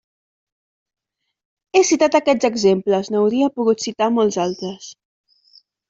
He 1.77 1.83
citat 1.91 2.19
aquests 2.21 2.49
exemples; 2.51 3.13
n'hauria 3.17 3.53
pogut 3.61 3.87
citar 3.89 4.13
molts 4.21 4.43
altres. 4.49 4.93